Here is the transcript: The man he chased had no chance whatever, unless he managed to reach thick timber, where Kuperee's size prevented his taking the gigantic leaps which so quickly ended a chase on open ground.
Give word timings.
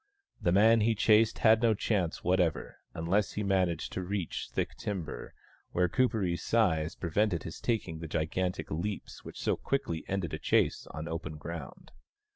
The 0.41 0.51
man 0.51 0.81
he 0.81 0.95
chased 0.95 1.37
had 1.37 1.61
no 1.61 1.75
chance 1.75 2.23
whatever, 2.23 2.79
unless 2.95 3.33
he 3.33 3.43
managed 3.43 3.93
to 3.93 4.01
reach 4.01 4.49
thick 4.51 4.75
timber, 4.75 5.35
where 5.73 5.87
Kuperee's 5.87 6.41
size 6.41 6.95
prevented 6.95 7.43
his 7.43 7.59
taking 7.59 7.99
the 7.99 8.07
gigantic 8.07 8.71
leaps 8.71 9.23
which 9.23 9.39
so 9.39 9.55
quickly 9.55 10.03
ended 10.07 10.33
a 10.33 10.39
chase 10.39 10.87
on 10.89 11.07
open 11.07 11.37
ground. 11.37 11.91